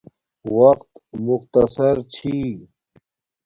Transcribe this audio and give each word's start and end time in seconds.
وقت 0.57 0.91
مختصر 1.27 1.95
چھی 2.13 2.37